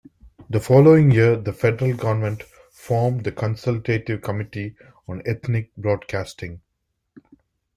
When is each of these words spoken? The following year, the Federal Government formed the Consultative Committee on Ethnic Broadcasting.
The 0.49 0.59
following 0.59 1.11
year, 1.11 1.35
the 1.35 1.53
Federal 1.53 1.93
Government 1.95 2.41
formed 2.71 3.23
the 3.23 3.31
Consultative 3.31 4.19
Committee 4.23 4.75
on 5.07 5.21
Ethnic 5.27 5.75
Broadcasting. 5.75 6.61